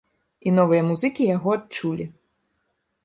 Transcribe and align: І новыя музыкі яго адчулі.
І 0.47 0.53
новыя 0.59 0.85
музыкі 0.87 1.27
яго 1.35 1.49
адчулі. 1.59 2.05